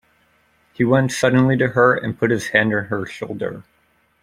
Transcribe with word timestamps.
He 0.73 0.83
went 0.83 1.11
suddenly 1.11 1.55
to 1.57 1.67
her, 1.67 1.93
and 1.93 2.17
put 2.17 2.31
his 2.31 2.47
hand 2.47 2.73
on 2.73 2.85
her 2.85 3.05
shoulder. 3.05 3.61